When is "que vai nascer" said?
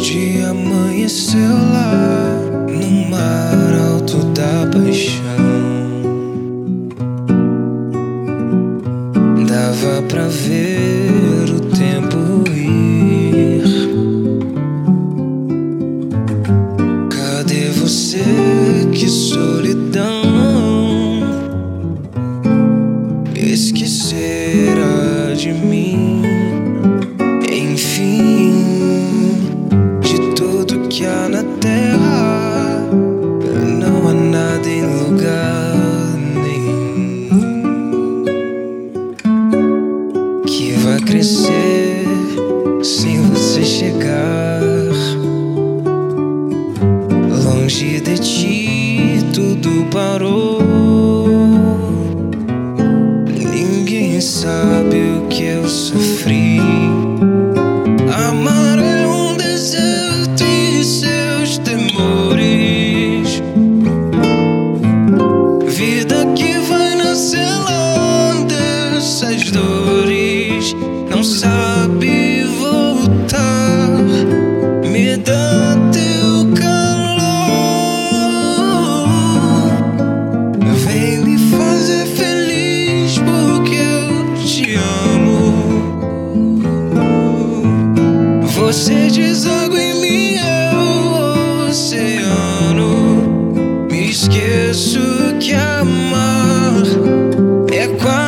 66.34-67.50